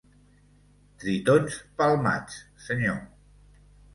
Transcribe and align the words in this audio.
Tritons 1.03 1.59
palmats, 1.81 2.39
senyor. 2.69 2.99